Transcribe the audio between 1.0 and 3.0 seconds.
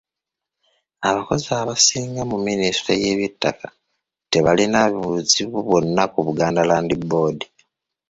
Abakozi abasinga mu minisitule